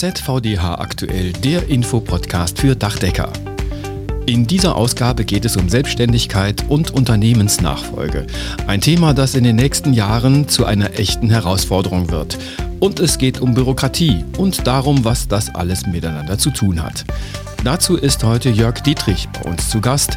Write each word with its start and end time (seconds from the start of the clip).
ZVDH 0.00 0.76
aktuell, 0.80 1.30
der 1.34 1.68
Infopodcast 1.68 2.58
für 2.58 2.74
Dachdecker. 2.74 3.30
In 4.24 4.46
dieser 4.46 4.74
Ausgabe 4.74 5.26
geht 5.26 5.44
es 5.44 5.58
um 5.58 5.68
Selbstständigkeit 5.68 6.64
und 6.70 6.92
Unternehmensnachfolge. 6.92 8.26
Ein 8.66 8.80
Thema, 8.80 9.12
das 9.12 9.34
in 9.34 9.44
den 9.44 9.56
nächsten 9.56 9.92
Jahren 9.92 10.48
zu 10.48 10.64
einer 10.64 10.98
echten 10.98 11.28
Herausforderung 11.28 12.10
wird. 12.10 12.38
Und 12.78 12.98
es 12.98 13.18
geht 13.18 13.42
um 13.42 13.52
Bürokratie 13.52 14.24
und 14.38 14.66
darum, 14.66 15.04
was 15.04 15.28
das 15.28 15.54
alles 15.54 15.86
miteinander 15.86 16.38
zu 16.38 16.48
tun 16.48 16.82
hat. 16.82 17.04
Dazu 17.62 17.98
ist 17.98 18.24
heute 18.24 18.48
Jörg 18.48 18.80
Dietrich 18.80 19.28
bei 19.28 19.50
uns 19.50 19.68
zu 19.68 19.82
Gast. 19.82 20.16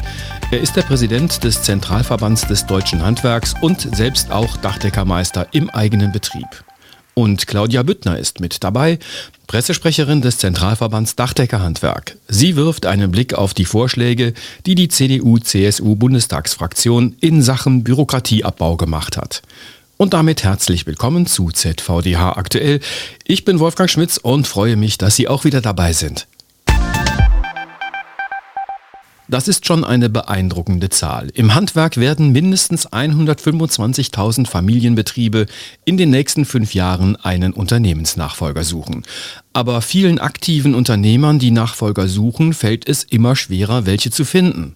Er 0.50 0.60
ist 0.60 0.76
der 0.76 0.82
Präsident 0.82 1.44
des 1.44 1.62
Zentralverbands 1.62 2.46
des 2.46 2.64
deutschen 2.64 3.02
Handwerks 3.02 3.54
und 3.60 3.94
selbst 3.94 4.32
auch 4.32 4.56
Dachdeckermeister 4.56 5.48
im 5.52 5.68
eigenen 5.68 6.10
Betrieb. 6.10 6.64
Und 7.14 7.46
Claudia 7.46 7.82
Büttner 7.84 8.18
ist 8.18 8.40
mit 8.40 8.64
dabei, 8.64 8.98
Pressesprecherin 9.46 10.20
des 10.20 10.38
Zentralverbands 10.38 11.14
Dachdeckerhandwerk. 11.14 12.16
Sie 12.28 12.56
wirft 12.56 12.86
einen 12.86 13.12
Blick 13.12 13.34
auf 13.34 13.54
die 13.54 13.66
Vorschläge, 13.66 14.34
die 14.66 14.74
die 14.74 14.88
CDU-CSU-Bundestagsfraktion 14.88 17.14
in 17.20 17.40
Sachen 17.40 17.84
Bürokratieabbau 17.84 18.76
gemacht 18.76 19.16
hat. 19.16 19.42
Und 19.96 20.12
damit 20.12 20.42
herzlich 20.42 20.86
willkommen 20.86 21.26
zu 21.26 21.52
ZVDH 21.52 22.36
aktuell. 22.36 22.80
Ich 23.24 23.44
bin 23.44 23.60
Wolfgang 23.60 23.88
Schmitz 23.88 24.16
und 24.16 24.48
freue 24.48 24.74
mich, 24.74 24.98
dass 24.98 25.14
Sie 25.14 25.28
auch 25.28 25.44
wieder 25.44 25.60
dabei 25.60 25.92
sind. 25.92 26.26
Das 29.26 29.48
ist 29.48 29.66
schon 29.66 29.84
eine 29.84 30.10
beeindruckende 30.10 30.90
Zahl. 30.90 31.30
Im 31.32 31.54
Handwerk 31.54 31.96
werden 31.96 32.32
mindestens 32.32 32.86
125.000 32.86 34.46
Familienbetriebe 34.46 35.46
in 35.86 35.96
den 35.96 36.10
nächsten 36.10 36.44
fünf 36.44 36.74
Jahren 36.74 37.16
einen 37.16 37.54
Unternehmensnachfolger 37.54 38.64
suchen. 38.64 39.02
Aber 39.54 39.80
vielen 39.80 40.18
aktiven 40.18 40.74
Unternehmern, 40.74 41.38
die 41.38 41.52
Nachfolger 41.52 42.06
suchen, 42.06 42.52
fällt 42.52 42.86
es 42.86 43.02
immer 43.02 43.34
schwerer, 43.34 43.86
welche 43.86 44.10
zu 44.10 44.26
finden. 44.26 44.74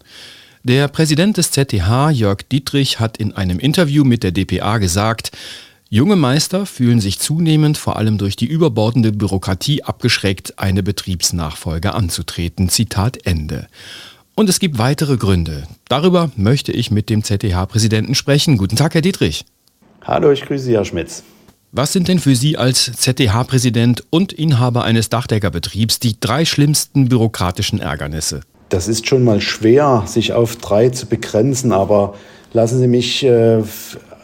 Der 0.64 0.88
Präsident 0.88 1.36
des 1.36 1.50
ZTH, 1.50 2.10
Jörg 2.10 2.38
Dietrich, 2.50 3.00
hat 3.00 3.18
in 3.18 3.32
einem 3.36 3.58
Interview 3.58 4.02
mit 4.04 4.22
der 4.22 4.32
DPA 4.32 4.78
gesagt, 4.78 5.30
Junge 5.90 6.16
Meister 6.16 6.66
fühlen 6.66 7.00
sich 7.00 7.18
zunehmend 7.18 7.78
vor 7.78 7.96
allem 7.96 8.18
durch 8.18 8.36
die 8.36 8.46
überbordende 8.46 9.10
Bürokratie 9.10 9.84
abgeschreckt, 9.84 10.58
eine 10.58 10.82
Betriebsnachfolge 10.82 11.94
anzutreten. 11.94 12.68
Zitat 12.68 13.26
Ende. 13.26 13.68
Und 14.38 14.48
es 14.48 14.60
gibt 14.60 14.78
weitere 14.78 15.16
Gründe. 15.16 15.64
Darüber 15.88 16.30
möchte 16.36 16.70
ich 16.70 16.92
mit 16.92 17.10
dem 17.10 17.24
ZDH-Präsidenten 17.24 18.14
sprechen. 18.14 18.56
Guten 18.56 18.76
Tag, 18.76 18.94
Herr 18.94 19.00
Dietrich. 19.00 19.44
Hallo, 20.04 20.30
ich 20.30 20.42
grüße 20.42 20.62
Sie, 20.62 20.74
Herr 20.74 20.84
Schmitz. 20.84 21.24
Was 21.72 21.92
sind 21.92 22.06
denn 22.06 22.20
für 22.20 22.36
Sie 22.36 22.56
als 22.56 22.84
ZDH-Präsident 22.84 24.04
und 24.10 24.32
Inhaber 24.32 24.84
eines 24.84 25.08
Dachdeckerbetriebs 25.08 25.98
die 25.98 26.20
drei 26.20 26.44
schlimmsten 26.44 27.08
bürokratischen 27.08 27.80
Ärgernisse? 27.80 28.42
Das 28.68 28.86
ist 28.86 29.08
schon 29.08 29.24
mal 29.24 29.40
schwer, 29.40 30.04
sich 30.06 30.32
auf 30.32 30.54
drei 30.54 30.90
zu 30.90 31.06
begrenzen, 31.06 31.72
aber 31.72 32.14
lassen 32.52 32.78
Sie 32.78 32.86
mich 32.86 33.24
äh, 33.24 33.60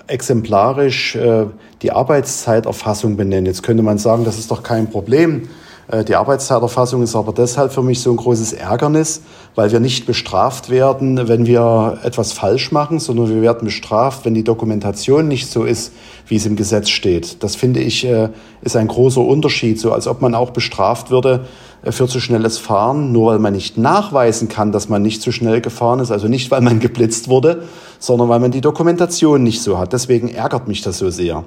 exemplarisch 0.06 1.16
äh, 1.16 1.46
die 1.82 1.90
Arbeitszeiterfassung 1.90 3.16
benennen. 3.16 3.46
Jetzt 3.46 3.64
könnte 3.64 3.82
man 3.82 3.98
sagen, 3.98 4.24
das 4.24 4.38
ist 4.38 4.52
doch 4.52 4.62
kein 4.62 4.88
Problem. 4.88 5.48
Äh, 5.88 6.04
die 6.04 6.14
Arbeitszeiterfassung 6.14 7.02
ist 7.02 7.16
aber 7.16 7.32
deshalb 7.32 7.72
für 7.72 7.82
mich 7.82 8.00
so 8.00 8.10
ein 8.10 8.16
großes 8.16 8.52
Ärgernis, 8.52 9.22
weil 9.54 9.72
wir 9.72 9.80
nicht 9.80 10.06
bestraft 10.06 10.70
werden, 10.70 11.28
wenn 11.28 11.46
wir 11.46 11.98
etwas 12.02 12.32
falsch 12.32 12.72
machen, 12.72 12.98
sondern 12.98 13.28
wir 13.28 13.42
werden 13.42 13.64
bestraft, 13.64 14.24
wenn 14.24 14.34
die 14.34 14.44
Dokumentation 14.44 15.28
nicht 15.28 15.50
so 15.50 15.64
ist, 15.64 15.92
wie 16.26 16.36
es 16.36 16.46
im 16.46 16.56
Gesetz 16.56 16.88
steht. 16.88 17.42
Das 17.42 17.56
finde 17.56 17.80
ich 17.80 18.04
äh, 18.04 18.30
ist 18.62 18.76
ein 18.76 18.88
großer 18.88 19.20
Unterschied, 19.20 19.78
so 19.78 19.92
als 19.92 20.06
ob 20.06 20.22
man 20.22 20.34
auch 20.34 20.50
bestraft 20.50 21.10
würde 21.10 21.44
äh, 21.82 21.92
für 21.92 22.08
zu 22.08 22.20
schnelles 22.20 22.58
Fahren, 22.58 23.12
nur 23.12 23.32
weil 23.32 23.38
man 23.38 23.52
nicht 23.52 23.76
nachweisen 23.76 24.48
kann, 24.48 24.72
dass 24.72 24.88
man 24.88 25.02
nicht 25.02 25.22
zu 25.22 25.32
schnell 25.32 25.60
gefahren 25.60 26.00
ist, 26.00 26.10
also 26.10 26.28
nicht 26.28 26.50
weil 26.50 26.62
man 26.62 26.80
geblitzt 26.80 27.28
wurde, 27.28 27.64
sondern 27.98 28.28
weil 28.28 28.40
man 28.40 28.50
die 28.50 28.60
Dokumentation 28.60 29.42
nicht 29.42 29.62
so 29.62 29.78
hat. 29.78 29.92
Deswegen 29.92 30.28
ärgert 30.28 30.68
mich 30.68 30.82
das 30.82 30.98
so 30.98 31.10
sehr. 31.10 31.44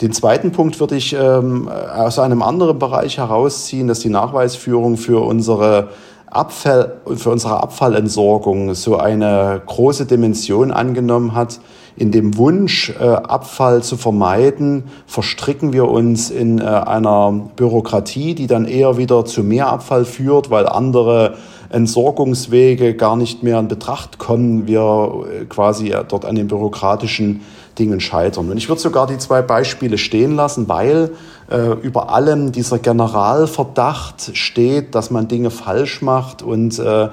Den 0.00 0.12
zweiten 0.12 0.52
Punkt 0.52 0.78
würde 0.78 0.94
ich 0.94 1.12
ähm, 1.12 1.68
aus 1.68 2.20
einem 2.20 2.42
anderen 2.42 2.78
Bereich 2.78 3.18
herausziehen, 3.18 3.88
dass 3.88 3.98
die 3.98 4.10
Nachweisführung 4.10 4.96
für 4.96 5.24
unsere 5.24 5.88
Abfall, 6.30 6.98
für 7.16 7.30
unsere 7.30 7.62
Abfallentsorgung 7.62 8.74
so 8.74 8.96
eine 8.96 9.60
große 9.66 10.06
Dimension 10.06 10.70
angenommen 10.70 11.34
hat. 11.34 11.58
In 11.96 12.12
dem 12.12 12.36
Wunsch, 12.36 12.90
äh, 12.90 13.02
Abfall 13.02 13.82
zu 13.82 13.96
vermeiden, 13.96 14.84
verstricken 15.08 15.72
wir 15.72 15.88
uns 15.88 16.30
in 16.30 16.60
äh, 16.60 16.64
einer 16.64 17.32
Bürokratie, 17.56 18.36
die 18.36 18.46
dann 18.46 18.66
eher 18.66 18.98
wieder 18.98 19.24
zu 19.24 19.42
mehr 19.42 19.66
Abfall 19.66 20.04
führt, 20.04 20.48
weil 20.48 20.68
andere 20.68 21.34
Entsorgungswege 21.70 22.94
gar 22.94 23.16
nicht 23.16 23.42
mehr 23.42 23.58
in 23.58 23.66
Betracht 23.66 24.18
kommen. 24.18 24.68
Wir 24.68 25.24
äh, 25.40 25.44
quasi 25.46 25.92
dort 26.06 26.24
an 26.24 26.36
den 26.36 26.46
bürokratischen 26.46 27.40
Dingen 27.78 28.00
scheitern. 28.00 28.50
Und 28.50 28.56
ich 28.56 28.68
würde 28.68 28.80
sogar 28.80 29.06
die 29.06 29.18
zwei 29.18 29.42
Beispiele 29.42 29.98
stehen 29.98 30.34
lassen, 30.34 30.68
weil 30.68 31.12
äh, 31.50 31.72
über 31.82 32.10
allem 32.10 32.52
dieser 32.52 32.78
Generalverdacht 32.78 34.36
steht, 34.36 34.94
dass 34.94 35.10
man 35.10 35.28
Dinge 35.28 35.50
falsch 35.50 36.02
macht 36.02 36.42
und 36.42 36.78
äh, 36.78 37.08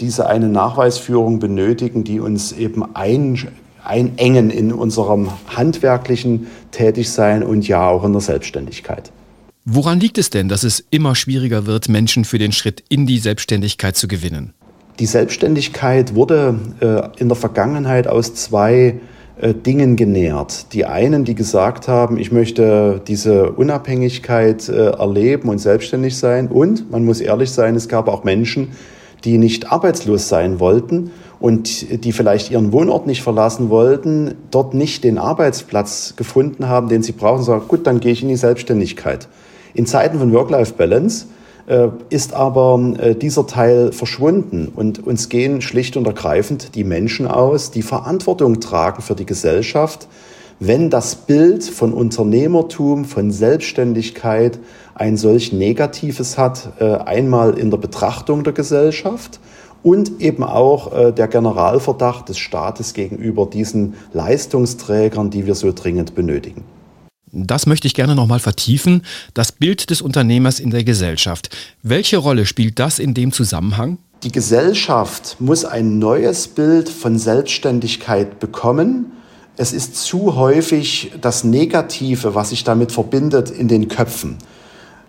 diese 0.00 0.26
eine 0.26 0.48
Nachweisführung 0.48 1.38
benötigen, 1.38 2.04
die 2.04 2.20
uns 2.20 2.52
eben 2.52 2.94
ein, 2.94 3.48
einengen 3.84 4.50
in 4.50 4.72
unserem 4.72 5.30
handwerklichen 5.46 6.48
Tätigsein 6.70 7.42
und 7.42 7.68
ja 7.68 7.88
auch 7.88 8.04
in 8.04 8.12
der 8.12 8.22
Selbstständigkeit. 8.22 9.12
Woran 9.64 9.98
liegt 9.98 10.18
es 10.18 10.30
denn, 10.30 10.48
dass 10.48 10.62
es 10.62 10.84
immer 10.90 11.14
schwieriger 11.14 11.66
wird, 11.66 11.88
Menschen 11.88 12.24
für 12.24 12.38
den 12.38 12.52
Schritt 12.52 12.84
in 12.88 13.06
die 13.06 13.18
Selbstständigkeit 13.18 13.96
zu 13.96 14.08
gewinnen? 14.08 14.52
Die 14.98 15.06
Selbstständigkeit 15.06 16.14
wurde 16.14 16.58
äh, 16.80 17.20
in 17.20 17.28
der 17.28 17.36
Vergangenheit 17.36 18.06
aus 18.06 18.34
zwei 18.34 19.00
Dingen 19.42 19.96
genährt. 19.96 20.72
Die 20.72 20.84
einen, 20.84 21.24
die 21.24 21.34
gesagt 21.34 21.88
haben, 21.88 22.18
ich 22.18 22.30
möchte 22.30 23.00
diese 23.06 23.50
Unabhängigkeit 23.50 24.68
äh, 24.68 24.90
erleben 24.90 25.48
und 25.48 25.58
selbstständig 25.58 26.16
sein. 26.16 26.48
Und 26.48 26.90
man 26.90 27.04
muss 27.04 27.20
ehrlich 27.20 27.50
sein, 27.50 27.74
es 27.74 27.88
gab 27.88 28.06
auch 28.08 28.22
Menschen, 28.22 28.68
die 29.24 29.38
nicht 29.38 29.72
arbeitslos 29.72 30.28
sein 30.28 30.60
wollten 30.60 31.10
und 31.40 32.04
die 32.04 32.12
vielleicht 32.12 32.50
ihren 32.50 32.72
Wohnort 32.72 33.06
nicht 33.06 33.22
verlassen 33.22 33.70
wollten, 33.70 34.34
dort 34.50 34.74
nicht 34.74 35.02
den 35.02 35.18
Arbeitsplatz 35.18 36.14
gefunden 36.16 36.68
haben, 36.68 36.88
den 36.88 37.02
sie 37.02 37.12
brauchen, 37.12 37.42
sagen, 37.42 37.64
gut, 37.66 37.86
dann 37.86 38.00
gehe 38.00 38.12
ich 38.12 38.22
in 38.22 38.28
die 38.28 38.36
Selbstständigkeit. 38.36 39.28
In 39.72 39.86
Zeiten 39.86 40.18
von 40.18 40.32
Work-Life-Balance 40.32 41.26
äh, 41.26 41.33
ist 42.10 42.34
aber 42.34 42.78
äh, 42.98 43.14
dieser 43.14 43.46
Teil 43.46 43.92
verschwunden 43.92 44.70
und 44.74 45.06
uns 45.06 45.28
gehen 45.28 45.62
schlicht 45.62 45.96
und 45.96 46.06
ergreifend 46.06 46.74
die 46.74 46.84
Menschen 46.84 47.26
aus, 47.26 47.70
die 47.70 47.82
Verantwortung 47.82 48.60
tragen 48.60 49.00
für 49.00 49.14
die 49.14 49.24
Gesellschaft, 49.24 50.06
wenn 50.60 50.90
das 50.90 51.14
Bild 51.14 51.64
von 51.64 51.92
Unternehmertum, 51.92 53.06
von 53.06 53.30
Selbstständigkeit 53.30 54.58
ein 54.94 55.16
solch 55.16 55.52
negatives 55.52 56.36
hat, 56.36 56.72
äh, 56.80 56.84
einmal 56.84 57.58
in 57.58 57.70
der 57.70 57.78
Betrachtung 57.78 58.44
der 58.44 58.52
Gesellschaft 58.52 59.40
und 59.82 60.22
eben 60.22 60.44
auch 60.44 61.12
der 61.12 61.28
Generalverdacht 61.28 62.30
des 62.30 62.38
Staates 62.38 62.94
gegenüber 62.94 63.44
diesen 63.44 63.92
Leistungsträgern, 64.14 65.28
die 65.28 65.44
wir 65.44 65.54
so 65.54 65.72
dringend 65.72 66.14
benötigen. 66.14 66.64
Das 67.34 67.66
möchte 67.66 67.88
ich 67.88 67.94
gerne 67.94 68.14
nochmal 68.14 68.38
vertiefen. 68.38 69.02
Das 69.34 69.50
Bild 69.50 69.90
des 69.90 70.00
Unternehmers 70.00 70.60
in 70.60 70.70
der 70.70 70.84
Gesellschaft. 70.84 71.50
Welche 71.82 72.16
Rolle 72.16 72.46
spielt 72.46 72.78
das 72.78 73.00
in 73.00 73.12
dem 73.12 73.32
Zusammenhang? 73.32 73.98
Die 74.22 74.30
Gesellschaft 74.30 75.36
muss 75.40 75.64
ein 75.64 75.98
neues 75.98 76.48
Bild 76.48 76.88
von 76.88 77.18
Selbstständigkeit 77.18 78.38
bekommen. 78.38 79.12
Es 79.56 79.72
ist 79.72 79.96
zu 79.96 80.36
häufig 80.36 81.12
das 81.20 81.44
Negative, 81.44 82.34
was 82.34 82.50
sich 82.50 82.64
damit 82.64 82.92
verbindet, 82.92 83.50
in 83.50 83.68
den 83.68 83.88
Köpfen. 83.88 84.38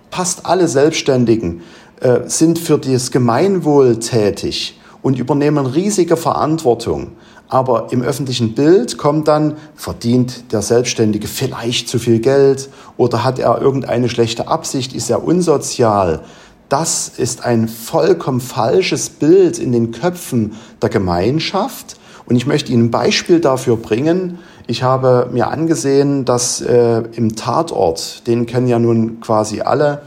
Fast 0.10 0.46
alle 0.46 0.68
Selbstständigen 0.68 1.62
äh, 2.02 2.22
sind 2.26 2.58
für 2.58 2.80
das 2.80 3.12
Gemeinwohl 3.12 4.00
tätig 4.00 4.80
und 5.02 5.20
übernehmen 5.20 5.66
riesige 5.66 6.18
Verantwortung. 6.18 7.12
Aber 7.48 7.88
im 7.92 8.02
öffentlichen 8.02 8.56
Bild 8.56 8.98
kommt 8.98 9.28
dann, 9.28 9.58
verdient 9.76 10.52
der 10.52 10.62
Selbstständige 10.62 11.28
vielleicht 11.28 11.88
zu 11.88 12.00
viel 12.00 12.20
Geld 12.20 12.70
oder 12.98 13.24
hat 13.24 13.40
er 13.40 13.62
irgendeine 13.62 14.10
schlechte 14.10 14.48
Absicht, 14.48 14.94
ist 14.94 15.10
er 15.10 15.24
unsozial. 15.24 16.22
Das 16.70 17.08
ist 17.08 17.46
ein 17.46 17.68
vollkommen 17.68 18.42
falsches 18.42 19.10
Bild 19.10 19.60
in 19.60 19.72
den 19.72 19.92
Köpfen 19.92 20.54
der 20.82 20.90
Gemeinschaft. 20.90 21.98
Und 22.26 22.36
ich 22.36 22.48
möchte 22.48 22.72
Ihnen 22.72 22.86
ein 22.86 22.92
Beispiel 22.92 23.40
dafür 23.40 23.78
bringen. 23.78 24.40
Ich 24.66 24.82
habe 24.82 25.30
mir 25.32 25.50
angesehen, 25.50 26.26
dass 26.26 26.62
äh, 26.62 27.04
im 27.14 27.36
Tatort, 27.36 28.26
den 28.26 28.48
kennen 28.48 28.68
ja 28.68 28.80
nun 28.80 29.20
quasi 29.20 29.62
alle, 29.62 30.02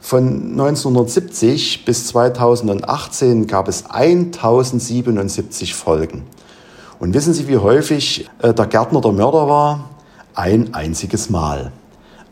von 0.00 0.50
1970 0.52 1.84
bis 1.84 2.08
2018 2.08 3.46
gab 3.46 3.68
es 3.68 3.84
1077 3.88 5.74
Folgen. 5.74 6.24
Und 7.00 7.14
wissen 7.14 7.32
Sie, 7.32 7.48
wie 7.48 7.56
häufig 7.56 8.28
äh, 8.42 8.52
der 8.52 8.66
Gärtner 8.66 9.00
der 9.00 9.12
Mörder 9.12 9.48
war? 9.48 9.88
Ein 10.34 10.74
einziges 10.74 11.30
Mal. 11.30 11.72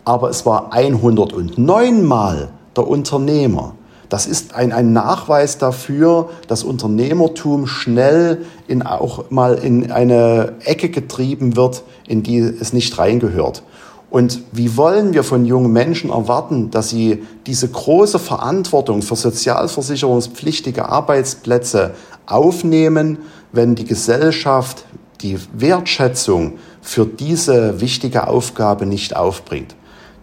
Aber 0.04 0.28
es 0.28 0.44
war 0.44 0.72
109 0.72 2.04
Mal 2.04 2.50
der 2.76 2.86
Unternehmer. 2.86 3.74
Das 4.10 4.26
ist 4.26 4.54
ein, 4.54 4.72
ein 4.72 4.92
Nachweis 4.92 5.56
dafür, 5.56 6.28
dass 6.48 6.64
Unternehmertum 6.64 7.66
schnell 7.66 8.44
in 8.66 8.82
auch 8.82 9.30
mal 9.30 9.54
in 9.54 9.90
eine 9.90 10.52
Ecke 10.64 10.90
getrieben 10.90 11.56
wird, 11.56 11.82
in 12.06 12.22
die 12.22 12.38
es 12.38 12.74
nicht 12.74 12.98
reingehört. 12.98 13.62
Und 14.10 14.40
wie 14.52 14.76
wollen 14.76 15.12
wir 15.12 15.24
von 15.24 15.44
jungen 15.44 15.72
Menschen 15.72 16.10
erwarten, 16.10 16.70
dass 16.70 16.88
sie 16.88 17.24
diese 17.46 17.68
große 17.68 18.18
Verantwortung 18.18 19.02
für 19.02 19.16
sozialversicherungspflichtige 19.16 20.88
Arbeitsplätze 20.88 21.94
aufnehmen, 22.30 23.18
wenn 23.52 23.74
die 23.74 23.84
Gesellschaft 23.84 24.84
die 25.20 25.38
Wertschätzung 25.52 26.58
für 26.80 27.06
diese 27.06 27.80
wichtige 27.80 28.28
Aufgabe 28.28 28.86
nicht 28.86 29.16
aufbringt? 29.16 29.74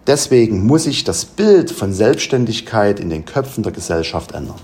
Deswegen 0.08 0.66
muss 0.66 0.84
sich 0.84 1.04
das 1.04 1.26
Bild 1.26 1.72
von 1.72 1.92
Selbstständigkeit 1.92 3.00
in 3.00 3.10
den 3.10 3.26
Köpfen 3.26 3.64
der 3.64 3.72
Gesellschaft 3.72 4.34
ändern. 4.34 4.56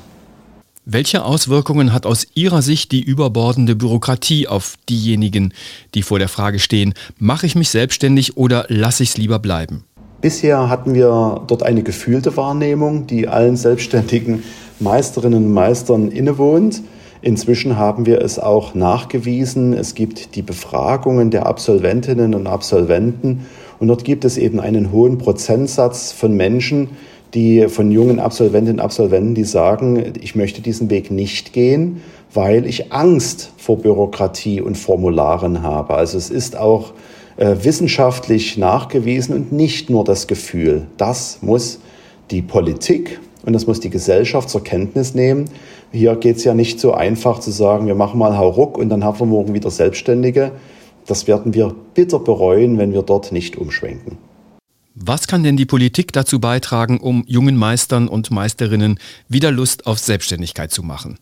Welche 0.85 1.23
Auswirkungen 1.23 1.93
hat 1.93 2.05
aus 2.05 2.25
Ihrer 2.33 2.61
Sicht 2.61 2.91
die 2.91 3.01
überbordende 3.01 3.75
Bürokratie 3.75 4.47
auf 4.47 4.75
diejenigen, 4.89 5.53
die 5.93 6.01
vor 6.01 6.19
der 6.19 6.27
Frage 6.27 6.59
stehen, 6.59 6.93
mache 7.17 7.45
ich 7.45 7.55
mich 7.55 7.69
selbstständig 7.69 8.35
oder 8.35 8.65
lasse 8.67 9.03
ich 9.03 9.09
es 9.09 9.17
lieber 9.17 9.39
bleiben? 9.39 9.83
Bisher 10.21 10.69
hatten 10.69 10.93
wir 10.93 11.43
dort 11.47 11.63
eine 11.63 11.83
gefühlte 11.83 12.35
Wahrnehmung, 12.37 13.07
die 13.07 13.27
allen 13.27 13.57
selbstständigen 13.57 14.43
Meisterinnen 14.79 15.45
und 15.45 15.53
Meistern 15.53 16.09
innewohnt. 16.09 16.81
Inzwischen 17.21 17.77
haben 17.77 18.05
wir 18.07 18.21
es 18.21 18.39
auch 18.39 18.73
nachgewiesen. 18.73 19.73
Es 19.73 19.93
gibt 19.93 20.35
die 20.35 20.41
Befragungen 20.41 21.29
der 21.29 21.45
Absolventinnen 21.45 22.33
und 22.33 22.47
Absolventen 22.47 23.45
und 23.79 23.87
dort 23.87 24.03
gibt 24.03 24.25
es 24.25 24.37
eben 24.37 24.59
einen 24.59 24.91
hohen 24.91 25.17
Prozentsatz 25.17 26.11
von 26.11 26.35
Menschen, 26.35 26.89
die 27.33 27.67
von 27.69 27.91
jungen 27.91 28.19
Absolventinnen 28.19 28.79
und 28.79 28.85
Absolventen, 28.85 29.35
die 29.35 29.43
sagen, 29.43 30.13
ich 30.21 30.35
möchte 30.35 30.61
diesen 30.61 30.89
Weg 30.89 31.11
nicht 31.11 31.53
gehen, 31.53 32.01
weil 32.33 32.65
ich 32.65 32.91
Angst 32.91 33.51
vor 33.57 33.77
Bürokratie 33.77 34.61
und 34.61 34.77
Formularen 34.77 35.61
habe. 35.61 35.93
Also 35.93 36.17
es 36.17 36.29
ist 36.29 36.57
auch 36.57 36.93
äh, 37.37 37.55
wissenschaftlich 37.61 38.57
nachgewiesen 38.57 39.35
und 39.35 39.51
nicht 39.51 39.89
nur 39.89 40.03
das 40.03 40.27
Gefühl. 40.27 40.87
Das 40.97 41.39
muss 41.41 41.79
die 42.31 42.41
Politik 42.41 43.19
und 43.45 43.53
das 43.53 43.67
muss 43.67 43.79
die 43.79 43.89
Gesellschaft 43.89 44.49
zur 44.49 44.63
Kenntnis 44.63 45.13
nehmen. 45.13 45.45
Hier 45.91 46.15
geht 46.15 46.37
es 46.37 46.43
ja 46.43 46.53
nicht 46.53 46.79
so 46.79 46.93
einfach 46.93 47.39
zu 47.39 47.51
sagen, 47.51 47.87
wir 47.87 47.95
machen 47.95 48.19
mal 48.19 48.37
Hauruck 48.37 48.77
und 48.77 48.89
dann 48.89 49.03
haben 49.03 49.19
wir 49.19 49.25
morgen 49.25 49.53
wieder 49.53 49.71
Selbstständige. 49.71 50.51
Das 51.07 51.27
werden 51.27 51.53
wir 51.53 51.75
bitter 51.93 52.19
bereuen, 52.19 52.77
wenn 52.77 52.93
wir 52.93 53.01
dort 53.01 53.31
nicht 53.31 53.57
umschwenken. 53.57 54.17
Was 54.93 55.27
kann 55.27 55.43
denn 55.43 55.57
die 55.57 55.65
Politik 55.65 56.11
dazu 56.11 56.39
beitragen, 56.39 56.99
um 56.99 57.23
jungen 57.25 57.55
Meistern 57.55 58.07
und 58.07 58.29
Meisterinnen 58.29 58.99
wieder 59.29 59.51
Lust 59.51 59.87
auf 59.87 59.99
Selbstständigkeit 59.99 60.71
zu 60.71 60.83
machen? 60.83 61.17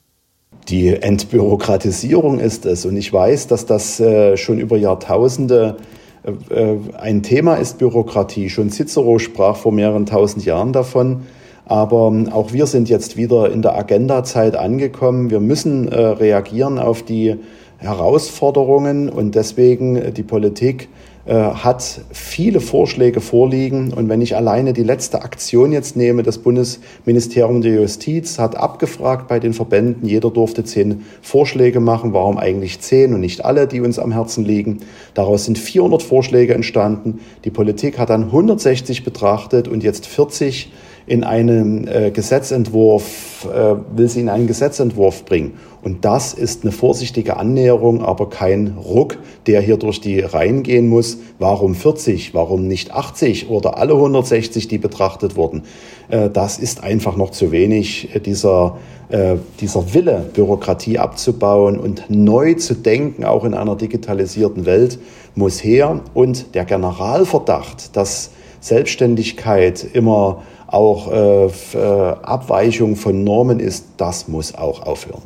Die 0.67 0.89
Entbürokratisierung 0.89 2.39
ist 2.39 2.65
es. 2.65 2.85
Und 2.85 2.97
ich 2.97 3.13
weiß, 3.13 3.47
dass 3.47 3.65
das 3.65 3.99
äh, 3.99 4.37
schon 4.37 4.59
über 4.59 4.75
Jahrtausende 4.77 5.77
äh, 6.23 6.75
ein 6.97 7.23
Thema 7.23 7.55
ist, 7.55 7.77
Bürokratie. 7.77 8.49
Schon 8.49 8.69
Cicero 8.69 9.19
sprach 9.19 9.55
vor 9.55 9.71
mehreren 9.71 10.05
tausend 10.05 10.45
Jahren 10.45 10.73
davon. 10.73 11.21
Aber 11.69 12.07
ähm, 12.07 12.29
auch 12.33 12.51
wir 12.51 12.65
sind 12.65 12.89
jetzt 12.89 13.15
wieder 13.15 13.51
in 13.51 13.61
der 13.61 13.77
Agendazeit 13.77 14.55
angekommen. 14.55 15.29
Wir 15.29 15.39
müssen 15.39 15.87
äh, 15.87 16.01
reagieren 16.01 16.79
auf 16.79 17.03
die 17.03 17.35
Herausforderungen 17.77 19.07
und 19.07 19.35
deswegen 19.35 19.95
äh, 19.95 20.11
die 20.11 20.23
Politik 20.23 20.89
äh, 21.27 21.33
hat 21.35 22.01
viele 22.11 22.59
Vorschläge 22.59 23.21
vorliegen. 23.21 23.93
Und 23.93 24.09
wenn 24.09 24.19
ich 24.19 24.35
alleine 24.35 24.73
die 24.73 24.81
letzte 24.81 25.21
Aktion 25.21 25.71
jetzt 25.71 25.95
nehme, 25.95 26.23
das 26.23 26.39
Bundesministerium 26.39 27.61
der 27.61 27.75
Justiz 27.75 28.39
hat 28.39 28.55
abgefragt 28.55 29.27
bei 29.27 29.39
den 29.39 29.53
Verbänden, 29.53 30.07
jeder 30.07 30.31
durfte 30.31 30.63
zehn 30.63 31.03
Vorschläge 31.21 31.79
machen. 31.79 32.13
Warum 32.13 32.39
eigentlich 32.39 32.79
zehn 32.81 33.13
und 33.13 33.21
nicht 33.21 33.45
alle, 33.45 33.67
die 33.67 33.81
uns 33.81 33.99
am 33.99 34.11
Herzen 34.11 34.43
liegen? 34.43 34.79
Daraus 35.13 35.45
sind 35.45 35.59
400 35.59 36.01
Vorschläge 36.01 36.55
entstanden. 36.55 37.19
Die 37.45 37.51
Politik 37.51 37.99
hat 37.99 38.09
dann 38.09 38.23
160 38.23 39.03
betrachtet 39.03 39.67
und 39.67 39.83
jetzt 39.83 40.07
40 40.07 40.71
in 41.09 41.23
einen 41.23 41.87
äh, 41.87 42.11
Gesetzentwurf, 42.11 43.47
äh, 43.51 43.75
will 43.97 44.07
sie 44.07 44.19
in 44.19 44.29
einen 44.29 44.45
Gesetzentwurf 44.45 45.25
bringen. 45.25 45.53
Und 45.81 46.05
das 46.05 46.35
ist 46.35 46.61
eine 46.61 46.71
vorsichtige 46.71 47.37
Annäherung, 47.37 48.03
aber 48.03 48.29
kein 48.29 48.77
Ruck, 48.77 49.17
der 49.47 49.59
hier 49.59 49.77
durch 49.77 49.99
die 50.01 50.19
Reihen 50.19 50.61
gehen 50.61 50.87
muss. 50.87 51.17
Warum 51.39 51.73
40? 51.73 52.35
Warum 52.35 52.67
nicht 52.67 52.93
80 52.93 53.49
oder 53.49 53.79
alle 53.79 53.93
160, 53.93 54.67
die 54.67 54.77
betrachtet 54.77 55.35
wurden? 55.35 55.63
Äh, 56.09 56.29
das 56.29 56.59
ist 56.59 56.83
einfach 56.83 57.17
noch 57.17 57.31
zu 57.31 57.51
wenig. 57.51 58.13
Äh, 58.13 58.19
dieser, 58.19 58.77
äh, 59.09 59.37
dieser 59.59 59.95
Wille, 59.95 60.29
Bürokratie 60.31 60.99
abzubauen 60.99 61.79
und 61.79 62.03
neu 62.09 62.53
zu 62.53 62.75
denken, 62.75 63.23
auch 63.23 63.45
in 63.45 63.55
einer 63.55 63.75
digitalisierten 63.75 64.67
Welt, 64.67 64.99
muss 65.33 65.63
her. 65.63 66.01
Und 66.13 66.53
der 66.53 66.65
Generalverdacht, 66.65 67.97
dass 67.97 68.29
Selbstständigkeit 68.59 69.83
immer 69.93 70.43
auch 70.73 71.11
äh, 71.11 71.45
äh, 71.47 72.15
Abweichung 72.21 72.95
von 72.95 73.23
Normen 73.23 73.59
ist, 73.59 73.85
das 73.97 74.27
muss 74.27 74.55
auch 74.55 74.83
aufhören. 74.83 75.23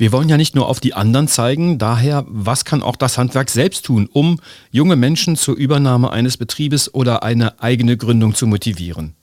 Wir 0.00 0.12
wollen 0.12 0.28
ja 0.28 0.36
nicht 0.36 0.54
nur 0.54 0.68
auf 0.68 0.78
die 0.78 0.94
anderen 0.94 1.26
zeigen, 1.26 1.78
daher, 1.78 2.24
was 2.28 2.64
kann 2.64 2.84
auch 2.84 2.94
das 2.94 3.18
Handwerk 3.18 3.50
selbst 3.50 3.84
tun, 3.84 4.08
um 4.12 4.38
junge 4.70 4.94
Menschen 4.94 5.34
zur 5.34 5.56
Übernahme 5.56 6.12
eines 6.12 6.36
Betriebes 6.36 6.94
oder 6.94 7.24
eine 7.24 7.60
eigene 7.60 7.96
Gründung 7.96 8.32
zu 8.34 8.46
motivieren? 8.46 9.14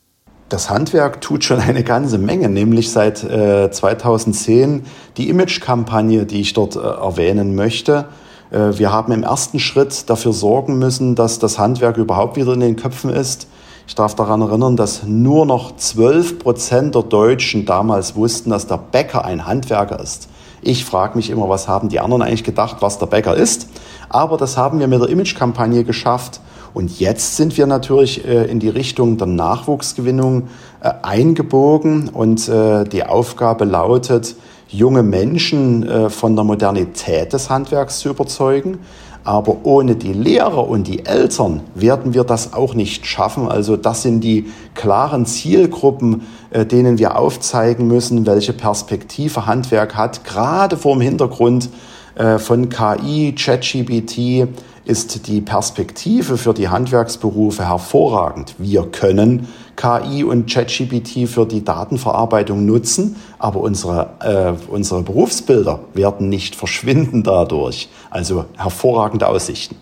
Das 0.49 0.69
Handwerk 0.69 1.21
tut 1.21 1.45
schon 1.45 1.59
eine 1.59 1.83
ganze 1.83 2.17
Menge, 2.17 2.49
nämlich 2.49 2.91
seit 2.91 3.23
äh, 3.23 3.71
2010 3.71 4.83
die 5.15 5.29
Image-Kampagne, 5.29 6.25
die 6.25 6.41
ich 6.41 6.53
dort 6.53 6.75
äh, 6.75 6.79
erwähnen 6.79 7.55
möchte. 7.55 8.09
Äh, 8.51 8.77
wir 8.77 8.91
haben 8.91 9.11
im 9.11 9.23
ersten 9.23 9.59
Schritt 9.59 10.09
dafür 10.09 10.33
sorgen 10.33 10.77
müssen, 10.77 11.15
dass 11.15 11.39
das 11.39 11.57
Handwerk 11.57 11.97
überhaupt 11.97 12.35
wieder 12.35 12.53
in 12.53 12.59
den 12.59 12.75
Köpfen 12.75 13.09
ist. 13.09 13.47
Ich 13.87 13.93
darf 13.93 14.15
daran 14.15 14.41
erinnern, 14.41 14.75
dass 14.75 15.03
nur 15.03 15.45
noch 15.45 15.75
12 15.75 16.39
Prozent 16.39 16.95
der 16.95 17.03
Deutschen 17.03 17.65
damals 17.65 18.15
wussten, 18.15 18.49
dass 18.49 18.65
der 18.65 18.77
Bäcker 18.77 19.23
ein 19.25 19.45
Handwerker 19.45 19.99
ist. 19.99 20.27
Ich 20.63 20.85
frage 20.85 21.15
mich 21.15 21.29
immer, 21.29 21.47
was 21.49 21.67
haben 21.67 21.89
die 21.89 21.99
anderen 21.99 22.23
eigentlich 22.23 22.43
gedacht, 22.43 22.77
was 22.79 22.97
der 22.97 23.05
Bäcker 23.05 23.35
ist. 23.35 23.67
Aber 24.09 24.37
das 24.37 24.57
haben 24.57 24.79
wir 24.79 24.87
mit 24.87 24.99
der 24.99 25.09
Imagekampagne 25.09 25.83
geschafft. 25.83 26.41
Und 26.73 26.99
jetzt 26.99 27.37
sind 27.37 27.57
wir 27.57 27.67
natürlich 27.67 28.25
äh, 28.25 28.45
in 28.45 28.59
die 28.59 28.69
Richtung 28.69 29.17
der 29.17 29.27
Nachwuchsgewinnung 29.27 30.47
äh, 30.81 30.91
eingebogen. 31.03 32.09
Und 32.09 32.49
äh, 32.49 32.85
die 32.85 33.05
Aufgabe 33.05 33.65
lautet, 33.65 34.35
junge 34.67 35.03
Menschen 35.03 36.09
von 36.09 36.35
der 36.35 36.43
Modernität 36.43 37.31
des 37.31 37.51
Handwerks 37.51 37.99
zu 37.99 38.09
überzeugen, 38.09 38.79
aber 39.25 39.57
ohne 39.63 39.95
die 39.95 40.13
Lehrer 40.13 40.69
und 40.69 40.87
die 40.87 41.05
Eltern 41.05 41.61
werden 41.73 42.13
wir 42.13 42.23
das 42.23 42.53
auch 42.53 42.75
nicht 42.75 43.07
schaffen. 43.07 43.47
Also 43.47 43.75
das 43.75 44.03
sind 44.03 44.21
die 44.21 44.45
klaren 44.75 45.25
Zielgruppen, 45.25 46.21
äh, 46.51 46.65
denen 46.65 46.99
wir 46.99 47.17
aufzeigen 47.17 47.87
müssen, 47.87 48.27
welche 48.27 48.53
Perspektive 48.53 49.47
Handwerk 49.47 49.95
hat, 49.95 50.23
gerade 50.23 50.77
vor 50.77 50.93
dem 50.93 51.01
Hintergrund 51.01 51.69
äh, 52.13 52.37
von 52.37 52.69
KI, 52.69 53.33
ChatGPT 53.33 54.47
ist 54.85 55.27
die 55.27 55.41
Perspektive 55.41 56.37
für 56.37 56.53
die 56.53 56.69
Handwerksberufe 56.69 57.67
hervorragend. 57.67 58.55
Wir 58.57 58.83
können 58.83 59.47
KI 59.75 60.23
und 60.23 60.49
ChatGPT 60.49 61.27
für 61.27 61.45
die 61.45 61.63
Datenverarbeitung 61.63 62.65
nutzen, 62.65 63.15
aber 63.39 63.59
unsere, 63.59 64.09
äh, 64.21 64.71
unsere 64.71 65.01
Berufsbilder 65.01 65.79
werden 65.93 66.29
nicht 66.29 66.55
verschwinden 66.55 67.23
dadurch. 67.23 67.89
Also 68.09 68.45
hervorragende 68.55 69.27
Aussichten. 69.27 69.75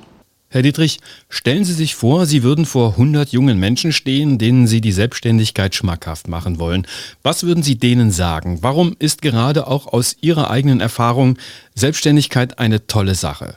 Herr 0.54 0.62
Dietrich, 0.62 1.00
stellen 1.30 1.66
Sie 1.66 1.74
sich 1.74 1.96
vor, 1.96 2.28
Sie 2.28 2.44
würden 2.44 2.68
vor 2.68 2.92
100 2.92 3.32
jungen 3.32 3.60
Menschen 3.60 3.92
stehen, 3.92 4.38
denen 4.38 4.68
Sie 4.68 4.82
die 4.82 4.92
Selbstständigkeit 4.92 5.74
schmackhaft 5.74 6.28
machen 6.28 6.60
wollen. 6.60 6.86
Was 7.24 7.44
würden 7.44 7.64
Sie 7.64 7.80
denen 7.80 8.12
sagen? 8.12 8.60
Warum 8.62 8.96
ist 9.00 9.24
gerade 9.24 9.66
auch 9.66 9.88
aus 9.88 10.16
Ihrer 10.22 10.52
eigenen 10.52 10.80
Erfahrung 10.80 11.40
Selbstständigkeit 11.74 12.60
eine 12.60 12.86
tolle 12.86 13.16
Sache? 13.16 13.56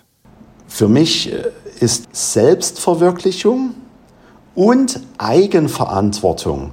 Für 0.77 0.89
mich 0.89 1.33
äh, 1.33 1.43
ist 1.81 2.15
Selbstverwirklichung 2.15 3.71
und 4.55 5.01
Eigenverantwortung 5.17 6.73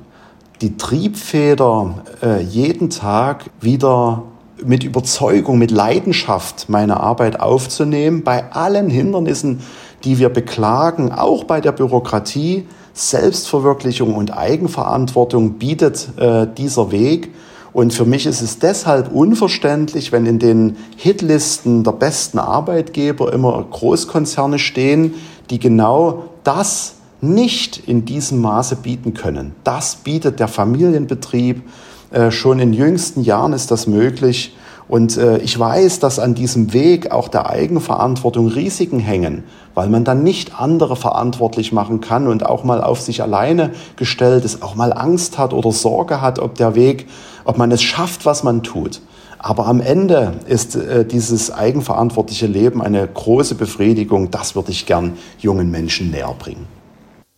die 0.60 0.76
Triebfeder, 0.76 2.04
äh, 2.22 2.42
jeden 2.42 2.90
Tag 2.90 3.46
wieder 3.62 4.24
mit 4.62 4.84
Überzeugung, 4.84 5.58
mit 5.58 5.72
Leidenschaft 5.72 6.68
meine 6.68 7.00
Arbeit 7.00 7.40
aufzunehmen, 7.40 8.26
bei 8.26 8.52
allen 8.52 8.90
Hindernissen, 8.90 9.62
die 10.04 10.20
wir 10.20 10.28
beklagen, 10.28 11.14
auch 11.14 11.46
bei 11.46 11.62
der 11.62 11.72
Bürokratie, 11.72 12.68
Selbstverwirklichung 12.92 14.16
und 14.16 14.36
Eigenverantwortung 14.36 15.54
bietet 15.54 16.10
äh, 16.18 16.46
dieser 16.58 16.92
Weg. 16.92 17.34
Und 17.74 17.92
für 17.92 18.06
mich 18.06 18.28
ist 18.28 18.42
es 18.42 18.60
deshalb 18.60 19.12
unverständlich, 19.12 20.12
wenn 20.12 20.28
in 20.28 20.38
den 20.38 20.78
Hitlisten 20.96 21.84
der 21.84 21.94
besten 21.94 22.38
Arbeitgeber 22.38 23.34
immer 23.34 23.66
Großkonzerne 23.70 24.60
stehen, 24.60 25.16
die 25.50 25.60
genau 25.60 26.26
das 26.44 26.96
nicht 27.20 27.88
in 27.88 28.06
diesem 28.06 28.42
Maße 28.42 28.76
bieten 28.76 29.14
können. 29.14 29.56
Das 29.64 29.96
bietet 29.96 30.40
der 30.40 30.48
Familienbetrieb. 30.48 31.64
Äh, 32.12 32.32
schon 32.32 32.60
in 32.60 32.74
jüngsten 32.74 33.22
Jahren 33.24 33.54
ist 33.54 33.72
das 33.72 33.88
möglich. 33.88 34.56
Und 34.88 35.18
äh, 35.18 35.38
ich 35.38 35.58
weiß, 35.58 36.00
dass 36.00 36.20
an 36.20 36.36
diesem 36.36 36.74
Weg 36.74 37.12
auch 37.12 37.28
der 37.28 37.50
Eigenverantwortung 37.50 38.48
Risiken 38.48 39.00
hängen, 39.00 39.44
weil 39.74 39.90
man 39.90 40.04
dann 40.04 40.24
nicht 40.24 40.60
andere 40.60 40.96
verantwortlich 40.96 41.72
machen 41.72 42.02
kann 42.02 42.28
und 42.28 42.46
auch 42.46 42.64
mal 42.64 42.84
auf 42.84 43.02
sich 43.02 43.22
alleine 43.22 43.72
gestellt 43.96 44.46
ist, 44.46 44.62
auch 44.62 44.76
mal 44.76 44.94
Angst 44.94 45.38
hat 45.38 45.54
oder 45.54 45.72
Sorge 45.72 46.22
hat, 46.22 46.40
ob 46.40 46.56
der 46.56 46.76
Weg, 46.76 47.08
ob 47.46 47.58
man 47.58 47.72
es 47.72 47.82
schafft, 47.82 48.26
was 48.26 48.44
man 48.44 48.64
tut. 48.64 49.02
Aber 49.40 49.68
am 49.68 49.82
Ende 49.82 50.36
ist 50.48 50.76
äh, 50.76 51.06
dieses 51.06 51.52
eigenverantwortliche 51.52 52.48
Leben 52.48 52.82
eine 52.82 53.06
große 53.06 53.56
Befriedigung. 53.56 54.32
Das 54.32 54.56
würde 54.56 54.72
ich 54.72 54.86
gern 54.86 55.18
jungen 55.40 55.70
Menschen 55.70 56.12
näher 56.12 56.34
bringen. 56.38 56.66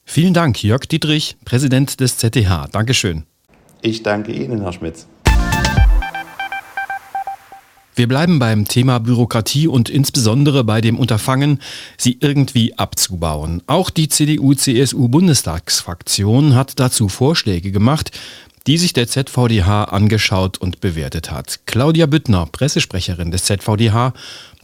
Vielen 0.04 0.36
Dank, 0.36 0.64
Jörg 0.64 0.86
Dietrich, 0.86 1.36
Präsident 1.46 2.00
des 2.00 2.18
ZDH. 2.18 2.68
Dankeschön. 2.72 3.24
Ich 3.82 4.04
danke 4.04 4.32
Ihnen, 4.32 4.62
Herr 4.62 4.74
Schmitz. 4.74 5.08
Wir 7.98 8.10
bleiben 8.10 8.40
beim 8.40 8.68
Thema 8.68 9.00
Bürokratie 9.00 9.70
und 9.70 9.90
insbesondere 9.90 10.66
bei 10.66 10.82
dem 10.82 11.00
Unterfangen, 11.00 11.62
sie 11.98 12.18
irgendwie 12.20 12.78
abzubauen. 12.78 13.64
Auch 13.68 13.90
die 13.90 14.10
CDU-CSU-Bundestagsfraktion 14.10 16.56
hat 16.56 16.78
dazu 16.78 17.08
Vorschläge 17.08 17.72
gemacht, 17.72 18.12
die 18.68 18.78
sich 18.78 18.92
der 18.92 19.08
ZVDH 19.08 19.86
angeschaut 19.86 20.58
und 20.58 20.82
bewertet 20.82 21.32
hat. 21.32 21.62
Claudia 21.68 22.06
Büttner, 22.06 22.50
Pressesprecherin 22.52 23.32
des 23.32 23.46
ZVDH. 23.46 24.14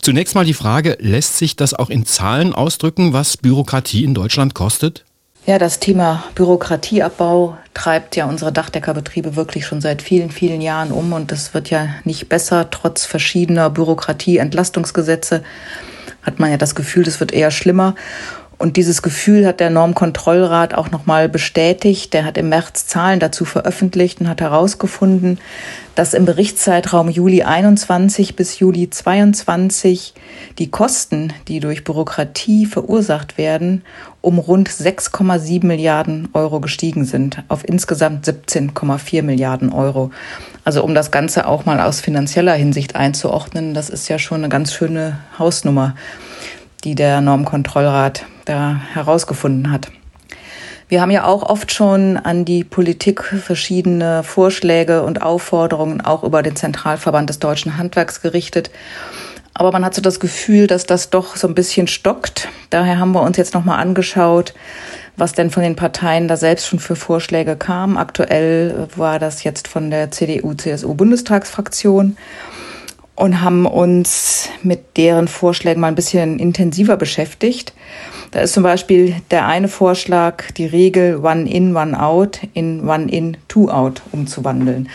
Zunächst 0.01 0.35
mal 0.35 0.43
die 0.43 0.53
Frage, 0.53 0.97
lässt 0.99 1.37
sich 1.37 1.55
das 1.55 1.73
auch 1.73 1.89
in 1.89 2.05
Zahlen 2.05 2.53
ausdrücken, 2.53 3.13
was 3.13 3.37
Bürokratie 3.37 4.03
in 4.03 4.13
Deutschland 4.13 4.55
kostet? 4.55 5.05
Ja, 5.47 5.57
das 5.57 5.79
Thema 5.79 6.23
Bürokratieabbau 6.35 7.57
treibt 7.73 8.15
ja 8.15 8.25
unsere 8.25 8.51
Dachdeckerbetriebe 8.51 9.35
wirklich 9.35 9.65
schon 9.65 9.81
seit 9.81 10.03
vielen, 10.03 10.29
vielen 10.29 10.61
Jahren 10.61 10.91
um 10.91 11.13
und 11.13 11.31
es 11.31 11.55
wird 11.55 11.71
ja 11.71 11.87
nicht 12.03 12.29
besser. 12.29 12.69
Trotz 12.69 13.05
verschiedener 13.05 13.71
Bürokratieentlastungsgesetze 13.71 15.43
hat 16.21 16.39
man 16.39 16.51
ja 16.51 16.57
das 16.57 16.75
Gefühl, 16.75 17.07
es 17.07 17.19
wird 17.19 17.31
eher 17.31 17.49
schlimmer. 17.49 17.95
Und 18.61 18.77
dieses 18.77 19.01
Gefühl 19.01 19.47
hat 19.47 19.59
der 19.59 19.71
Normkontrollrat 19.71 20.75
auch 20.75 20.91
nochmal 20.91 21.27
bestätigt. 21.27 22.13
Der 22.13 22.25
hat 22.25 22.37
im 22.37 22.49
März 22.49 22.85
Zahlen 22.85 23.19
dazu 23.19 23.43
veröffentlicht 23.43 24.21
und 24.21 24.29
hat 24.29 24.39
herausgefunden, 24.39 25.39
dass 25.95 26.13
im 26.13 26.25
Berichtszeitraum 26.25 27.09
Juli 27.09 27.41
21 27.41 28.35
bis 28.35 28.59
Juli 28.59 28.91
22 28.91 30.13
die 30.59 30.69
Kosten, 30.69 31.33
die 31.47 31.59
durch 31.59 31.83
Bürokratie 31.83 32.67
verursacht 32.67 33.39
werden, 33.39 33.81
um 34.21 34.37
rund 34.37 34.69
6,7 34.69 35.65
Milliarden 35.65 36.29
Euro 36.33 36.59
gestiegen 36.59 37.03
sind 37.03 37.43
auf 37.47 37.67
insgesamt 37.67 38.27
17,4 38.27 39.23
Milliarden 39.23 39.73
Euro. 39.73 40.11
Also 40.63 40.83
um 40.83 40.93
das 40.93 41.09
Ganze 41.09 41.47
auch 41.47 41.65
mal 41.65 41.79
aus 41.79 41.99
finanzieller 41.99 42.53
Hinsicht 42.53 42.95
einzuordnen, 42.95 43.73
das 43.73 43.89
ist 43.89 44.07
ja 44.07 44.19
schon 44.19 44.41
eine 44.41 44.49
ganz 44.49 44.71
schöne 44.71 45.17
Hausnummer, 45.39 45.95
die 46.83 46.95
der 46.95 47.21
Normkontrollrat 47.21 48.25
da 48.45 48.81
herausgefunden 48.93 49.71
hat. 49.71 49.91
Wir 50.91 50.99
haben 50.99 51.11
ja 51.11 51.23
auch 51.23 51.43
oft 51.43 51.71
schon 51.71 52.17
an 52.17 52.43
die 52.43 52.65
Politik 52.65 53.23
verschiedene 53.23 54.23
Vorschläge 54.23 55.03
und 55.03 55.21
Aufforderungen 55.21 56.01
auch 56.01 56.23
über 56.23 56.43
den 56.43 56.57
Zentralverband 56.57 57.29
des 57.29 57.39
deutschen 57.39 57.77
Handwerks 57.77 58.21
gerichtet. 58.21 58.71
Aber 59.53 59.71
man 59.71 59.85
hat 59.85 59.93
so 59.93 60.01
das 60.01 60.19
Gefühl, 60.19 60.67
dass 60.67 60.85
das 60.85 61.09
doch 61.09 61.37
so 61.37 61.47
ein 61.47 61.55
bisschen 61.55 61.87
stockt. 61.87 62.49
Daher 62.71 62.99
haben 62.99 63.13
wir 63.13 63.21
uns 63.21 63.37
jetzt 63.37 63.53
nochmal 63.53 63.79
angeschaut, 63.79 64.53
was 65.15 65.31
denn 65.31 65.49
von 65.49 65.63
den 65.63 65.77
Parteien 65.77 66.27
da 66.27 66.35
selbst 66.35 66.67
schon 66.67 66.79
für 66.79 66.97
Vorschläge 66.97 67.55
kam. 67.55 67.95
Aktuell 67.95 68.89
war 68.95 69.17
das 69.17 69.43
jetzt 69.43 69.69
von 69.69 69.91
der 69.91 70.11
CDU-CSU-Bundestagsfraktion 70.11 72.17
und 73.15 73.41
haben 73.41 73.65
uns 73.65 74.49
mit 74.63 74.97
deren 74.97 75.27
Vorschlägen 75.27 75.81
mal 75.81 75.87
ein 75.87 75.95
bisschen 75.95 76.39
intensiver 76.39 76.97
beschäftigt. 76.97 77.73
Da 78.31 78.39
ist 78.39 78.53
zum 78.53 78.63
Beispiel 78.63 79.15
der 79.29 79.45
eine 79.45 79.67
Vorschlag, 79.67 80.51
die 80.51 80.65
Regel 80.65 81.17
One 81.17 81.49
in, 81.49 81.75
One 81.75 82.01
out 82.01 82.39
in 82.53 82.87
One 82.87 83.11
in, 83.11 83.37
Two 83.47 83.69
out 83.69 84.01
umzuwandeln. 84.11 84.89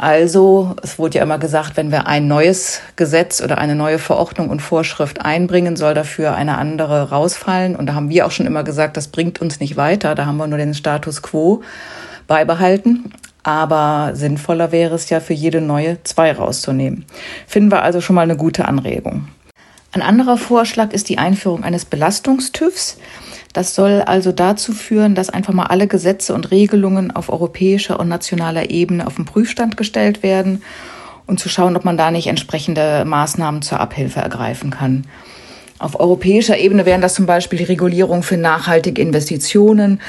Also, 0.00 0.76
es 0.80 0.96
wurde 0.96 1.18
ja 1.18 1.24
immer 1.24 1.38
gesagt, 1.38 1.76
wenn 1.76 1.90
wir 1.90 2.06
ein 2.06 2.28
neues 2.28 2.80
Gesetz 2.94 3.42
oder 3.42 3.58
eine 3.58 3.74
neue 3.74 3.98
Verordnung 3.98 4.48
und 4.48 4.62
Vorschrift 4.62 5.24
einbringen, 5.24 5.74
soll 5.74 5.92
dafür 5.92 6.36
eine 6.36 6.56
andere 6.56 7.10
rausfallen. 7.10 7.74
Und 7.74 7.86
da 7.86 7.94
haben 7.94 8.08
wir 8.08 8.24
auch 8.24 8.30
schon 8.30 8.46
immer 8.46 8.62
gesagt, 8.62 8.96
das 8.96 9.08
bringt 9.08 9.40
uns 9.40 9.58
nicht 9.58 9.76
weiter. 9.76 10.14
Da 10.14 10.24
haben 10.24 10.36
wir 10.36 10.46
nur 10.46 10.58
den 10.58 10.74
Status 10.74 11.20
quo 11.20 11.62
beibehalten. 12.28 13.12
Aber 13.42 14.10
sinnvoller 14.14 14.72
wäre 14.72 14.94
es 14.94 15.08
ja 15.10 15.20
für 15.20 15.34
jede 15.34 15.60
neue 15.60 16.02
zwei 16.02 16.32
rauszunehmen. 16.32 17.04
Finden 17.46 17.70
wir 17.70 17.82
also 17.82 18.00
schon 18.00 18.14
mal 18.14 18.22
eine 18.22 18.36
gute 18.36 18.66
Anregung. 18.66 19.28
Ein 19.92 20.02
anderer 20.02 20.36
Vorschlag 20.36 20.92
ist 20.92 21.08
die 21.08 21.18
Einführung 21.18 21.64
eines 21.64 21.84
Belastungstüvs. 21.84 22.98
Das 23.54 23.74
soll 23.74 24.02
also 24.02 24.32
dazu 24.32 24.72
führen, 24.72 25.14
dass 25.14 25.30
einfach 25.30 25.54
mal 25.54 25.66
alle 25.66 25.86
Gesetze 25.86 26.34
und 26.34 26.50
Regelungen 26.50 27.10
auf 27.10 27.30
europäischer 27.30 27.98
und 27.98 28.08
nationaler 28.08 28.70
Ebene 28.70 29.06
auf 29.06 29.16
den 29.16 29.24
Prüfstand 29.24 29.76
gestellt 29.76 30.22
werden 30.22 30.62
und 31.26 31.40
zu 31.40 31.48
schauen, 31.48 31.76
ob 31.76 31.84
man 31.84 31.96
da 31.96 32.10
nicht 32.10 32.26
entsprechende 32.26 33.04
Maßnahmen 33.06 33.62
zur 33.62 33.80
Abhilfe 33.80 34.20
ergreifen 34.20 34.70
kann. 34.70 35.06
Auf 35.78 36.00
europäischer 36.00 36.58
Ebene 36.58 36.86
wären 36.86 37.00
das 37.00 37.14
zum 37.14 37.26
Beispiel 37.26 37.58
die 37.58 37.64
Regulierung 37.64 38.24
für 38.24 38.36
nachhaltige 38.36 39.00
Investitionen 39.00 40.00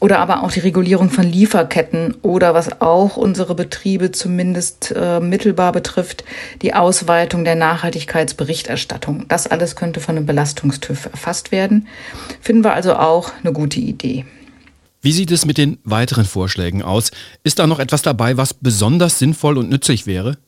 oder 0.00 0.20
aber 0.20 0.42
auch 0.42 0.50
die 0.50 0.60
Regulierung 0.60 1.10
von 1.10 1.24
Lieferketten 1.24 2.14
oder 2.22 2.54
was 2.54 2.80
auch 2.80 3.18
unsere 3.18 3.54
Betriebe 3.54 4.10
zumindest 4.10 4.94
äh, 4.96 5.20
mittelbar 5.20 5.72
betrifft, 5.72 6.24
die 6.62 6.72
Ausweitung 6.72 7.44
der 7.44 7.56
Nachhaltigkeitsberichterstattung. 7.56 9.26
Das 9.28 9.46
alles 9.46 9.76
könnte 9.76 10.00
von 10.00 10.16
einem 10.16 10.24
Belastungstüv 10.24 11.06
erfasst 11.12 11.52
werden. 11.52 11.88
Finden 12.40 12.64
wir 12.64 12.72
also 12.72 12.94
auch 12.94 13.32
eine 13.42 13.52
gute 13.52 13.80
Idee. 13.80 14.24
Wie 15.02 15.12
sieht 15.12 15.30
es 15.30 15.44
mit 15.44 15.58
den 15.58 15.78
weiteren 15.84 16.24
Vorschlägen 16.24 16.82
aus? 16.82 17.10
Ist 17.44 17.58
da 17.58 17.66
noch 17.66 17.78
etwas 17.78 18.02
dabei, 18.02 18.36
was 18.36 18.54
besonders 18.54 19.18
sinnvoll 19.18 19.58
und 19.58 19.68
nützlich 19.68 20.06
wäre? 20.06 20.38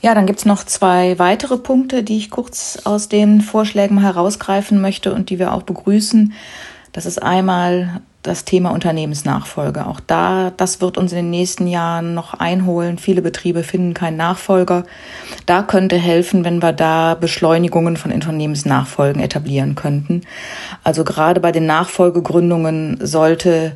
Ja, 0.00 0.14
dann 0.14 0.26
gibt's 0.26 0.44
noch 0.44 0.64
zwei 0.64 1.18
weitere 1.18 1.58
Punkte, 1.58 2.04
die 2.04 2.18
ich 2.18 2.30
kurz 2.30 2.78
aus 2.84 3.08
den 3.08 3.40
Vorschlägen 3.40 4.00
herausgreifen 4.00 4.80
möchte 4.80 5.12
und 5.12 5.28
die 5.28 5.38
wir 5.40 5.52
auch 5.52 5.62
begrüßen. 5.62 6.32
Das 6.92 7.04
ist 7.04 7.20
einmal 7.20 8.00
das 8.22 8.44
Thema 8.44 8.70
Unternehmensnachfolge. 8.70 9.86
Auch 9.86 10.00
da, 10.00 10.52
das 10.56 10.80
wird 10.80 10.98
uns 10.98 11.12
in 11.12 11.18
den 11.18 11.30
nächsten 11.30 11.66
Jahren 11.66 12.14
noch 12.14 12.34
einholen. 12.34 12.98
Viele 12.98 13.22
Betriebe 13.22 13.62
finden 13.62 13.94
keinen 13.94 14.16
Nachfolger. 14.16 14.84
Da 15.46 15.62
könnte 15.62 15.96
helfen, 15.96 16.44
wenn 16.44 16.62
wir 16.62 16.72
da 16.72 17.14
Beschleunigungen 17.14 17.96
von 17.96 18.12
Unternehmensnachfolgen 18.12 19.22
etablieren 19.22 19.74
könnten. 19.74 20.22
Also 20.84 21.04
gerade 21.04 21.40
bei 21.40 21.52
den 21.52 21.66
Nachfolgegründungen 21.66 22.98
sollte 23.00 23.72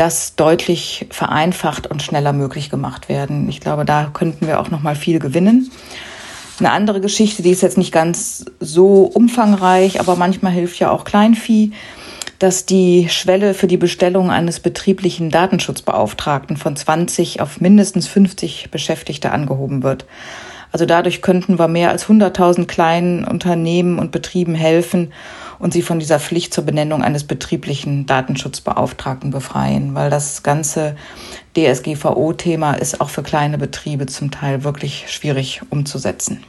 das 0.00 0.34
deutlich 0.34 1.06
vereinfacht 1.10 1.86
und 1.86 2.02
schneller 2.02 2.32
möglich 2.32 2.70
gemacht 2.70 3.10
werden. 3.10 3.50
Ich 3.50 3.60
glaube, 3.60 3.84
da 3.84 4.10
könnten 4.14 4.46
wir 4.46 4.58
auch 4.58 4.70
noch 4.70 4.82
mal 4.82 4.96
viel 4.96 5.18
gewinnen. 5.18 5.70
Eine 6.58 6.70
andere 6.70 7.02
Geschichte, 7.02 7.42
die 7.42 7.50
ist 7.50 7.60
jetzt 7.60 7.76
nicht 7.76 7.92
ganz 7.92 8.46
so 8.60 9.02
umfangreich, 9.02 10.00
aber 10.00 10.16
manchmal 10.16 10.52
hilft 10.52 10.78
ja 10.78 10.90
auch 10.90 11.04
Kleinvieh, 11.04 11.72
dass 12.38 12.64
die 12.64 13.10
Schwelle 13.10 13.52
für 13.52 13.66
die 13.66 13.76
Bestellung 13.76 14.30
eines 14.30 14.60
betrieblichen 14.60 15.28
Datenschutzbeauftragten 15.28 16.56
von 16.56 16.76
20 16.76 17.42
auf 17.42 17.60
mindestens 17.60 18.08
50 18.08 18.70
Beschäftigte 18.70 19.32
angehoben 19.32 19.82
wird. 19.82 20.06
Also 20.72 20.86
dadurch 20.86 21.20
könnten 21.20 21.58
wir 21.58 21.68
mehr 21.68 21.90
als 21.90 22.06
100.000 22.06 22.64
kleinen 22.66 23.26
Unternehmen 23.26 23.98
und 23.98 24.12
Betrieben 24.12 24.54
helfen 24.54 25.12
und 25.60 25.72
sie 25.72 25.82
von 25.82 26.00
dieser 26.00 26.18
Pflicht 26.18 26.52
zur 26.52 26.64
Benennung 26.64 27.02
eines 27.02 27.24
betrieblichen 27.24 28.06
Datenschutzbeauftragten 28.06 29.30
befreien, 29.30 29.94
weil 29.94 30.10
das 30.10 30.42
ganze 30.42 30.96
DSGVO-Thema 31.56 32.74
ist 32.74 33.00
auch 33.00 33.10
für 33.10 33.22
kleine 33.22 33.58
Betriebe 33.58 34.06
zum 34.06 34.30
Teil 34.30 34.64
wirklich 34.64 35.04
schwierig 35.08 35.60
umzusetzen. 35.70 36.42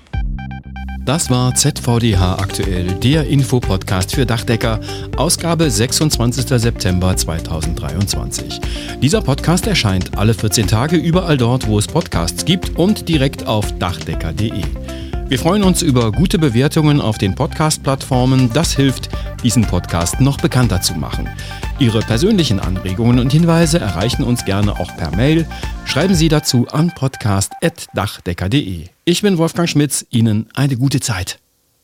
Das 1.03 1.31
war 1.31 1.55
ZVDH 1.55 2.35
aktuell, 2.35 2.85
der 2.99 3.27
Infopodcast 3.27 4.13
für 4.13 4.27
Dachdecker, 4.27 4.79
Ausgabe 5.17 5.69
26. 5.69 6.45
September 6.61 7.17
2023. 7.17 8.61
Dieser 9.01 9.21
Podcast 9.21 9.65
erscheint 9.65 10.15
alle 10.15 10.35
14 10.35 10.67
Tage 10.67 10.97
überall 10.97 11.37
dort, 11.37 11.67
wo 11.67 11.79
es 11.79 11.87
Podcasts 11.87 12.45
gibt 12.45 12.77
und 12.77 13.09
direkt 13.09 13.47
auf 13.47 13.71
dachdecker.de. 13.79 14.61
Wir 15.31 15.39
freuen 15.39 15.63
uns 15.63 15.81
über 15.81 16.11
gute 16.11 16.37
Bewertungen 16.37 16.99
auf 16.99 17.17
den 17.17 17.35
Podcast-Plattformen. 17.35 18.51
Das 18.51 18.75
hilft, 18.75 19.07
diesen 19.41 19.63
Podcast 19.65 20.19
noch 20.19 20.35
bekannter 20.35 20.81
zu 20.81 20.93
machen. 20.95 21.29
Ihre 21.79 22.01
persönlichen 22.01 22.59
Anregungen 22.59 23.17
und 23.17 23.31
Hinweise 23.31 23.79
erreichen 23.79 24.23
uns 24.23 24.43
gerne 24.43 24.77
auch 24.77 24.93
per 24.97 25.15
Mail. 25.15 25.47
Schreiben 25.85 26.15
Sie 26.15 26.27
dazu 26.27 26.67
an 26.67 26.93
podcast.dachdecker.de. 26.93 28.87
Ich 29.05 29.21
bin 29.21 29.37
Wolfgang 29.37 29.69
Schmitz. 29.69 30.05
Ihnen 30.09 30.49
eine 30.53 30.75
gute 30.75 30.99
Zeit. 30.99 31.39